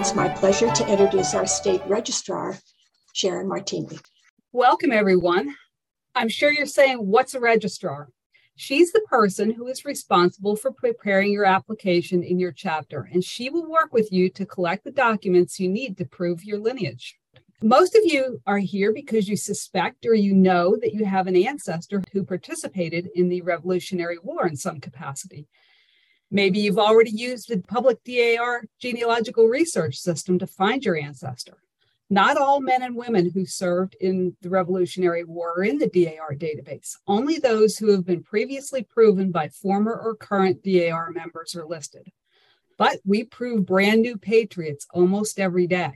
It's 0.00 0.14
my 0.14 0.30
pleasure 0.30 0.70
to 0.70 0.88
introduce 0.88 1.34
our 1.34 1.46
state 1.46 1.82
registrar, 1.86 2.56
Sharon 3.12 3.46
Martini. 3.46 3.98
Welcome, 4.50 4.92
everyone. 4.92 5.54
I'm 6.14 6.30
sure 6.30 6.50
you're 6.50 6.64
saying, 6.64 7.06
What's 7.06 7.34
a 7.34 7.38
registrar? 7.38 8.08
She's 8.56 8.92
the 8.92 9.02
person 9.10 9.50
who 9.50 9.66
is 9.66 9.84
responsible 9.84 10.56
for 10.56 10.72
preparing 10.72 11.30
your 11.30 11.44
application 11.44 12.22
in 12.22 12.38
your 12.38 12.50
chapter, 12.50 13.10
and 13.12 13.22
she 13.22 13.50
will 13.50 13.70
work 13.70 13.92
with 13.92 14.10
you 14.10 14.30
to 14.30 14.46
collect 14.46 14.84
the 14.84 14.90
documents 14.90 15.60
you 15.60 15.68
need 15.68 15.98
to 15.98 16.06
prove 16.06 16.44
your 16.44 16.58
lineage. 16.58 17.18
Most 17.60 17.94
of 17.94 18.00
you 18.06 18.40
are 18.46 18.56
here 18.56 18.94
because 18.94 19.28
you 19.28 19.36
suspect 19.36 20.06
or 20.06 20.14
you 20.14 20.32
know 20.32 20.78
that 20.80 20.94
you 20.94 21.04
have 21.04 21.26
an 21.26 21.36
ancestor 21.36 22.02
who 22.14 22.24
participated 22.24 23.10
in 23.16 23.28
the 23.28 23.42
Revolutionary 23.42 24.16
War 24.22 24.46
in 24.46 24.56
some 24.56 24.80
capacity. 24.80 25.46
Maybe 26.30 26.60
you've 26.60 26.78
already 26.78 27.10
used 27.10 27.48
the 27.48 27.58
public 27.58 27.98
DAR 28.04 28.64
genealogical 28.80 29.46
research 29.46 29.96
system 29.96 30.38
to 30.38 30.46
find 30.46 30.84
your 30.84 30.96
ancestor. 30.96 31.58
Not 32.08 32.36
all 32.36 32.60
men 32.60 32.82
and 32.82 32.96
women 32.96 33.30
who 33.30 33.46
served 33.46 33.96
in 34.00 34.36
the 34.40 34.50
Revolutionary 34.50 35.24
War 35.24 35.58
are 35.58 35.64
in 35.64 35.78
the 35.78 35.88
DAR 35.88 36.34
database. 36.34 36.96
Only 37.06 37.38
those 37.38 37.78
who 37.78 37.90
have 37.92 38.04
been 38.04 38.22
previously 38.22 38.82
proven 38.82 39.30
by 39.30 39.48
former 39.48 39.92
or 39.92 40.16
current 40.16 40.62
DAR 40.64 41.10
members 41.12 41.54
are 41.54 41.66
listed. 41.66 42.10
But 42.76 42.98
we 43.04 43.24
prove 43.24 43.66
brand 43.66 44.02
new 44.02 44.16
patriots 44.16 44.86
almost 44.92 45.38
every 45.38 45.66
day. 45.66 45.92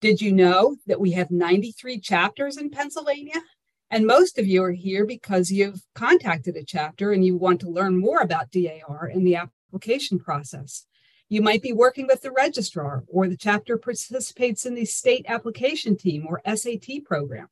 Did 0.00 0.20
you 0.20 0.32
know 0.32 0.76
that 0.86 1.00
we 1.00 1.12
have 1.12 1.30
93 1.30 2.00
chapters 2.00 2.56
in 2.56 2.70
Pennsylvania? 2.70 3.42
And 3.90 4.06
most 4.06 4.38
of 4.38 4.46
you 4.46 4.62
are 4.62 4.70
here 4.70 5.04
because 5.04 5.50
you've 5.50 5.82
contacted 5.96 6.56
a 6.56 6.64
chapter 6.64 7.10
and 7.10 7.24
you 7.24 7.36
want 7.36 7.60
to 7.60 7.70
learn 7.70 7.98
more 7.98 8.20
about 8.20 8.52
DAR 8.52 9.10
and 9.12 9.26
the 9.26 9.36
application 9.36 10.20
process. 10.20 10.86
You 11.28 11.42
might 11.42 11.62
be 11.62 11.72
working 11.72 12.06
with 12.06 12.22
the 12.22 12.30
registrar, 12.30 13.04
or 13.08 13.28
the 13.28 13.36
chapter 13.36 13.76
participates 13.78 14.64
in 14.66 14.74
the 14.74 14.84
state 14.84 15.24
application 15.28 15.96
team 15.96 16.26
or 16.28 16.40
SAT 16.44 17.04
program. 17.04 17.48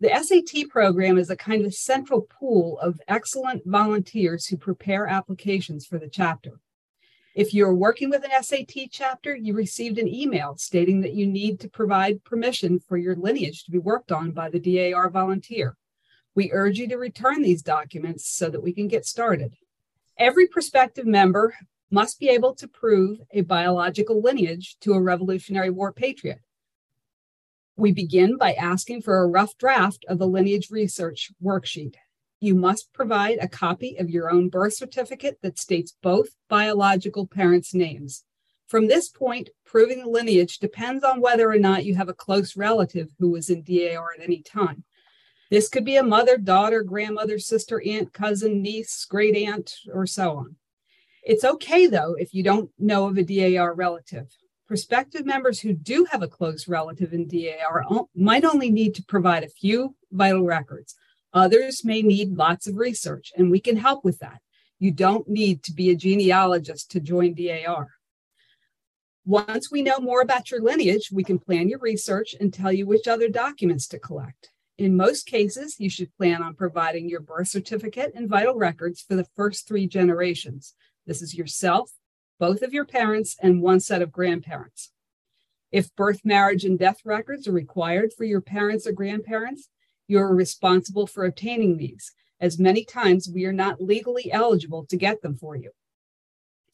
The 0.00 0.10
SAT 0.22 0.68
program 0.68 1.18
is 1.18 1.28
a 1.28 1.36
kind 1.36 1.64
of 1.66 1.74
central 1.74 2.22
pool 2.22 2.78
of 2.80 3.00
excellent 3.08 3.62
volunteers 3.66 4.46
who 4.46 4.56
prepare 4.56 5.06
applications 5.06 5.86
for 5.86 5.98
the 5.98 6.08
chapter. 6.08 6.60
If 7.38 7.54
you're 7.54 7.72
working 7.72 8.10
with 8.10 8.24
an 8.24 8.42
SAT 8.42 8.90
chapter, 8.90 9.36
you 9.36 9.54
received 9.54 10.00
an 10.00 10.12
email 10.12 10.56
stating 10.56 11.02
that 11.02 11.14
you 11.14 11.24
need 11.24 11.60
to 11.60 11.68
provide 11.68 12.24
permission 12.24 12.80
for 12.80 12.96
your 12.96 13.14
lineage 13.14 13.62
to 13.62 13.70
be 13.70 13.78
worked 13.78 14.10
on 14.10 14.32
by 14.32 14.50
the 14.50 14.58
DAR 14.58 15.08
volunteer. 15.08 15.76
We 16.34 16.50
urge 16.50 16.80
you 16.80 16.88
to 16.88 16.96
return 16.96 17.42
these 17.42 17.62
documents 17.62 18.28
so 18.28 18.50
that 18.50 18.60
we 18.60 18.72
can 18.72 18.88
get 18.88 19.06
started. 19.06 19.54
Every 20.18 20.48
prospective 20.48 21.06
member 21.06 21.54
must 21.92 22.18
be 22.18 22.28
able 22.28 22.56
to 22.56 22.66
prove 22.66 23.20
a 23.30 23.42
biological 23.42 24.20
lineage 24.20 24.76
to 24.80 24.94
a 24.94 25.00
Revolutionary 25.00 25.70
War 25.70 25.92
patriot. 25.92 26.40
We 27.76 27.92
begin 27.92 28.36
by 28.36 28.54
asking 28.54 29.02
for 29.02 29.18
a 29.18 29.28
rough 29.28 29.56
draft 29.58 30.04
of 30.08 30.18
the 30.18 30.26
lineage 30.26 30.72
research 30.72 31.30
worksheet. 31.40 31.94
You 32.40 32.54
must 32.54 32.92
provide 32.92 33.38
a 33.40 33.48
copy 33.48 33.96
of 33.96 34.10
your 34.10 34.30
own 34.30 34.48
birth 34.48 34.74
certificate 34.74 35.38
that 35.42 35.58
states 35.58 35.96
both 36.02 36.28
biological 36.48 37.26
parents' 37.26 37.74
names. 37.74 38.24
From 38.68 38.86
this 38.86 39.08
point, 39.08 39.50
proving 39.64 40.00
the 40.00 40.10
lineage 40.10 40.58
depends 40.58 41.02
on 41.02 41.20
whether 41.20 41.50
or 41.50 41.58
not 41.58 41.84
you 41.84 41.94
have 41.96 42.08
a 42.08 42.14
close 42.14 42.56
relative 42.56 43.08
who 43.18 43.30
was 43.30 43.50
in 43.50 43.62
DAR 43.62 44.12
at 44.16 44.22
any 44.22 44.42
time. 44.42 44.84
This 45.50 45.68
could 45.68 45.84
be 45.84 45.96
a 45.96 46.02
mother, 46.02 46.36
daughter, 46.36 46.82
grandmother, 46.82 47.38
sister, 47.38 47.82
aunt, 47.84 48.12
cousin, 48.12 48.60
niece, 48.60 49.04
great 49.06 49.34
aunt, 49.34 49.74
or 49.92 50.06
so 50.06 50.36
on. 50.36 50.56
It's 51.24 51.44
okay, 51.44 51.86
though, 51.86 52.14
if 52.14 52.34
you 52.34 52.42
don't 52.42 52.70
know 52.78 53.08
of 53.08 53.18
a 53.18 53.24
DAR 53.24 53.74
relative. 53.74 54.28
Prospective 54.68 55.24
members 55.24 55.60
who 55.60 55.72
do 55.72 56.06
have 56.10 56.22
a 56.22 56.28
close 56.28 56.68
relative 56.68 57.14
in 57.14 57.26
DAR 57.26 57.84
might 58.14 58.44
only 58.44 58.70
need 58.70 58.94
to 58.96 59.02
provide 59.02 59.42
a 59.42 59.48
few 59.48 59.96
vital 60.12 60.44
records. 60.44 60.94
Others 61.32 61.84
may 61.84 62.02
need 62.02 62.36
lots 62.36 62.66
of 62.66 62.76
research, 62.76 63.32
and 63.36 63.50
we 63.50 63.60
can 63.60 63.76
help 63.76 64.04
with 64.04 64.18
that. 64.20 64.40
You 64.78 64.90
don't 64.90 65.28
need 65.28 65.62
to 65.64 65.72
be 65.72 65.90
a 65.90 65.96
genealogist 65.96 66.90
to 66.92 67.00
join 67.00 67.34
DAR. 67.34 67.88
Once 69.26 69.70
we 69.70 69.82
know 69.82 69.98
more 69.98 70.22
about 70.22 70.50
your 70.50 70.62
lineage, 70.62 71.10
we 71.12 71.22
can 71.22 71.38
plan 71.38 71.68
your 71.68 71.80
research 71.80 72.34
and 72.40 72.52
tell 72.52 72.72
you 72.72 72.86
which 72.86 73.06
other 73.06 73.28
documents 73.28 73.86
to 73.88 73.98
collect. 73.98 74.50
In 74.78 74.96
most 74.96 75.26
cases, 75.26 75.76
you 75.78 75.90
should 75.90 76.16
plan 76.16 76.42
on 76.42 76.54
providing 76.54 77.08
your 77.08 77.20
birth 77.20 77.48
certificate 77.48 78.12
and 78.14 78.28
vital 78.28 78.54
records 78.54 79.02
for 79.02 79.16
the 79.16 79.26
first 79.36 79.66
three 79.66 79.86
generations. 79.86 80.74
This 81.06 81.20
is 81.20 81.34
yourself, 81.34 81.90
both 82.38 82.62
of 82.62 82.72
your 82.72 82.86
parents, 82.86 83.36
and 83.42 83.60
one 83.60 83.80
set 83.80 84.00
of 84.00 84.12
grandparents. 84.12 84.92
If 85.72 85.94
birth, 85.96 86.20
marriage, 86.24 86.64
and 86.64 86.78
death 86.78 87.00
records 87.04 87.46
are 87.48 87.52
required 87.52 88.12
for 88.16 88.24
your 88.24 88.40
parents 88.40 88.86
or 88.86 88.92
grandparents, 88.92 89.68
you 90.08 90.18
are 90.18 90.34
responsible 90.34 91.06
for 91.06 91.24
obtaining 91.24 91.76
these, 91.76 92.12
as 92.40 92.58
many 92.58 92.84
times 92.84 93.28
we 93.32 93.44
are 93.44 93.52
not 93.52 93.80
legally 93.80 94.32
eligible 94.32 94.84
to 94.86 94.96
get 94.96 95.22
them 95.22 95.36
for 95.36 95.54
you. 95.54 95.70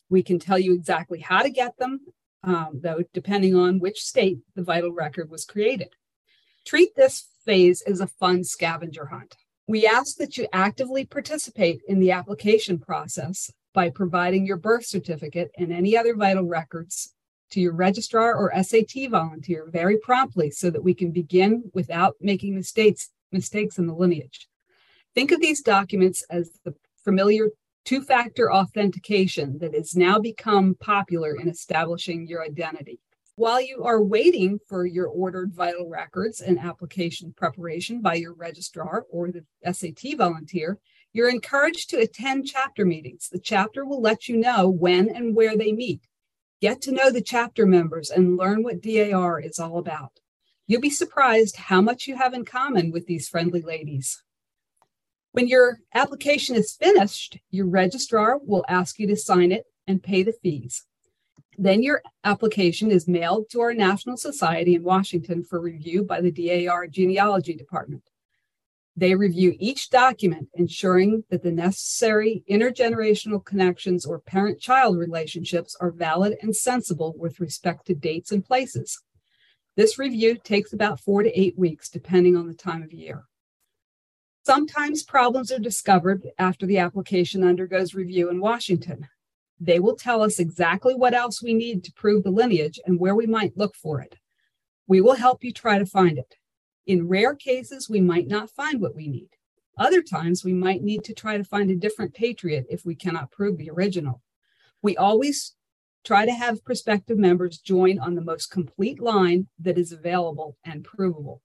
We 0.09 0.23
can 0.23 0.39
tell 0.39 0.59
you 0.59 0.73
exactly 0.73 1.21
how 1.21 1.43
to 1.43 1.51
get 1.51 1.77
them, 1.77 2.01
um, 2.45 2.81
though, 2.83 3.03
depending 3.13 3.57
on 3.57 3.81
which 3.81 4.03
state 4.03 4.39
the 4.55 4.63
vital 4.63 4.93
record 4.93 5.31
was 5.31 5.45
created. 5.45 5.89
Treat 6.65 6.95
this 6.95 7.29
phase 7.45 7.83
as 7.83 8.01
a 8.01 8.07
fun 8.07 8.45
scavenger 8.45 9.07
hunt. 9.07 9.37
We 9.67 9.87
ask 9.87 10.17
that 10.19 10.37
you 10.37 10.47
actively 10.53 11.05
participate 11.05 11.81
in 11.89 11.99
the 11.99 12.13
application 12.13 12.79
process 12.79 13.51
by 13.73 13.91
providing 13.91 14.47
your 14.47 14.57
birth 14.57 14.87
certificate 14.87 15.51
and 15.59 15.73
any 15.73 15.97
other 15.97 16.15
vital 16.15 16.45
records 16.45 17.15
to 17.51 17.61
your 17.61 17.73
registrar 17.73 18.35
or 18.35 18.53
SAT 18.63 19.11
volunteer 19.11 19.69
very 19.71 19.97
promptly 19.99 20.51
so 20.51 20.71
that 20.71 20.85
we 20.85 20.95
can 20.95 21.11
begin 21.11 21.71
without 21.73 22.15
making 22.21 22.55
mistakes 22.55 23.11
mistakes 23.35 23.77
in 23.77 23.87
the 23.87 23.95
lineage. 23.95 24.49
Think 25.15 25.31
of 25.31 25.43
these 25.43 25.61
documents 25.61 26.25
as 26.31 26.51
the 26.65 26.75
familiar 27.05 27.51
two-factor 27.85 28.51
authentication 28.51 29.59
that 29.59 29.75
has 29.75 29.95
now 29.95 30.19
become 30.19 30.75
popular 30.81 31.37
in 31.37 31.49
establishing 31.49 32.27
your 32.27 32.43
identity. 32.43 32.99
While 33.37 33.61
you 33.61 33.83
are 33.85 34.03
waiting 34.03 34.61
for 34.69 34.87
your 34.87 35.09
ordered 35.09 35.53
vital 35.53 35.89
records 35.89 36.41
and 36.41 36.59
application 36.59 37.35
preparation 37.37 38.01
by 38.01 38.15
your 38.15 38.33
registrar 38.33 39.05
or 39.11 39.31
the 39.31 39.45
SAT 39.71 40.17
volunteer, 40.17 40.79
you're 41.13 41.29
encouraged 41.29 41.91
to 41.91 42.01
attend 42.01 42.47
chapter 42.47 42.85
meetings. 42.85 43.29
The 43.31 43.41
chapter 43.41 43.85
will 43.85 44.01
let 44.01 44.29
you 44.29 44.37
know 44.37 44.69
when 44.69 45.09
and 45.09 45.35
where 45.35 45.57
they 45.57 45.73
meet. 45.73 46.07
Get 46.61 46.81
to 46.83 46.93
know 46.93 47.11
the 47.11 47.21
chapter 47.21 47.67
members 47.67 48.11
and 48.11 48.37
learn 48.37 48.63
what 48.63 48.81
DAR 48.81 49.41
is 49.41 49.59
all 49.59 49.79
about. 49.79 50.21
You'll 50.67 50.81
be 50.81 50.91
surprised 50.91 51.57
how 51.57 51.83
much 51.83 52.07
you 52.07 52.17
have 52.17 52.33
in 52.33 52.45
common 52.45 52.91
with 52.91 53.07
these 53.07 53.29
friendly 53.29 53.61
ladies. 53.61 54.23
When 55.33 55.47
your 55.47 55.81
application 55.93 56.57
is 56.57 56.77
finished, 56.79 57.39
your 57.51 57.67
registrar 57.67 58.39
will 58.39 58.65
ask 58.69 58.99
you 58.99 59.07
to 59.09 59.17
sign 59.17 59.53
it 59.53 59.65
and 59.87 60.03
pay 60.03 60.23
the 60.23 60.33
fees. 60.33 60.87
Then 61.59 61.83
your 61.83 62.03
application 62.25 62.91
is 62.91 63.07
mailed 63.07 63.51
to 63.51 63.61
our 63.61 63.75
National 63.75 64.17
Society 64.17 64.75
in 64.75 64.83
Washington 64.83 65.45
for 65.45 65.61
review 65.61 66.03
by 66.03 66.21
the 66.21 66.33
DAR 66.33 66.87
Genealogy 66.87 67.55
Department. 67.55 68.03
They 68.97 69.15
review 69.15 69.55
each 69.59 69.91
document, 69.91 70.49
ensuring 70.55 71.25
that 71.29 71.43
the 71.43 71.53
necessary 71.53 72.45
intergenerational 72.49 73.45
connections 73.45 74.07
or 74.07 74.21
parent 74.21 74.61
child 74.61 74.99
relationships 74.99 75.77
are 75.81 75.91
valid 75.91 76.37
and 76.41 76.55
sensible 76.55 77.15
with 77.19 77.41
respect 77.41 77.87
to 77.87 77.95
dates 77.95 78.33
and 78.33 78.45
places. 78.45 79.03
This 79.77 79.99
review 79.99 80.37
takes 80.37 80.73
about 80.73 81.01
four 81.01 81.23
to 81.23 81.41
eight 81.41 81.59
weeks, 81.59 81.89
depending 81.89 82.37
on 82.37 82.47
the 82.47 82.55
time 82.55 82.83
of 82.83 82.93
year. 82.93 83.25
Sometimes 84.47 85.03
problems 85.03 85.51
are 85.51 85.59
discovered 85.59 86.29
after 86.39 86.67
the 86.67 86.79
application 86.79 87.43
undergoes 87.43 87.95
review 87.95 88.31
in 88.31 88.41
Washington. 88.41 89.09
They 89.59 89.81
will 89.81 89.97
tell 89.97 90.23
us 90.23 90.39
exactly 90.39 90.95
what 90.95 91.15
else 91.15 91.43
we 91.43 91.55
need 91.55 91.83
to 91.85 91.93
prove 91.93 92.23
the 92.23 92.31
lineage 92.31 92.79
and 92.87 93.01
where 93.01 93.15
we 93.15 93.27
might 93.27 93.57
look 93.57 93.75
for 93.75 94.01
it. 94.01 94.17
We 94.87 95.01
will 95.01 95.15
help 95.15 95.43
you 95.43 95.53
try 95.53 95.79
to 95.79 95.87
find 95.87 96.19
it. 96.19 96.37
In 96.87 97.09
rare 97.09 97.35
cases, 97.35 97.89
we 97.89 98.01
might 98.01 98.29
not 98.29 98.51
find 98.51 98.81
what 98.81 98.95
we 98.95 99.09
need. 99.09 99.31
Other 99.79 100.03
times, 100.03 100.45
we 100.45 100.53
might 100.53 100.83
need 100.83 101.03
to 101.05 101.15
try 101.15 101.37
to 101.37 101.45
find 101.45 101.71
a 101.71 101.77
different 101.77 102.15
patriot 102.15 102.67
if 102.69 102.85
we 102.85 102.95
cannot 102.95 103.33
prove 103.33 103.57
the 103.57 103.71
original. 103.71 104.21
We 104.83 104.97
always 104.97 105.55
try 106.05 106.27
to 106.27 106.33
have 106.33 106.65
prospective 106.65 107.19
members 107.19 107.59
join 107.59 107.99
on 107.99 108.15
the 108.15 108.21
most 108.21 108.51
complete 108.51 109.01
line 109.01 109.49
that 109.59 109.79
is 109.79 109.91
available 109.91 110.57
and 110.65 110.85
provable. 110.85 111.41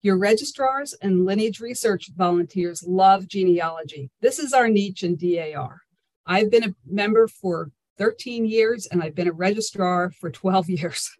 Your 0.00 0.16
registrars 0.16 0.94
and 1.02 1.26
lineage 1.26 1.60
research 1.60 2.10
volunteers 2.16 2.82
love 2.86 3.28
genealogy. 3.28 4.10
This 4.20 4.38
is 4.38 4.52
our 4.52 4.68
niche 4.68 5.02
in 5.02 5.16
DAR. 5.16 5.82
I've 6.24 6.50
been 6.50 6.64
a 6.64 6.74
member 6.86 7.28
for 7.28 7.70
13 7.98 8.46
years 8.46 8.86
and 8.86 9.02
I've 9.02 9.14
been 9.14 9.28
a 9.28 9.32
registrar 9.32 10.10
for 10.10 10.30
12 10.30 10.70
years. 10.70 11.10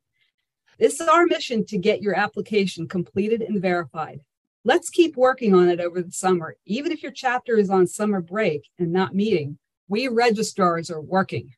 This 0.78 1.00
is 1.00 1.08
our 1.08 1.26
mission 1.26 1.66
to 1.66 1.76
get 1.76 2.02
your 2.02 2.14
application 2.14 2.86
completed 2.86 3.42
and 3.42 3.60
verified. 3.60 4.20
Let's 4.64 4.90
keep 4.90 5.16
working 5.16 5.54
on 5.54 5.68
it 5.68 5.80
over 5.80 6.00
the 6.00 6.12
summer. 6.12 6.56
Even 6.66 6.92
if 6.92 7.02
your 7.02 7.12
chapter 7.12 7.56
is 7.56 7.68
on 7.68 7.86
summer 7.86 8.20
break 8.20 8.68
and 8.78 8.92
not 8.92 9.14
meeting, 9.14 9.58
we 9.88 10.06
registrars 10.06 10.90
are 10.90 11.00
working. 11.00 11.54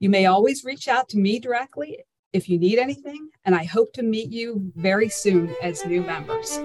You 0.00 0.10
may 0.10 0.26
always 0.26 0.64
reach 0.64 0.86
out 0.86 1.08
to 1.08 1.18
me 1.18 1.40
directly 1.40 1.98
if 2.32 2.48
you 2.48 2.56
need 2.56 2.78
anything, 2.78 3.30
and 3.44 3.52
I 3.52 3.64
hope 3.64 3.92
to 3.94 4.04
meet 4.04 4.30
you 4.30 4.70
very 4.76 5.08
soon 5.08 5.52
as 5.60 5.84
new 5.84 6.02
members. 6.02 6.60